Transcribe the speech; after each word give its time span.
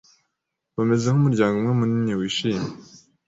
Bameze 0.75 1.05
nkumuryango 1.09 1.55
umwe 1.57 1.73
munini 1.79 2.13
wishimye. 2.19 2.69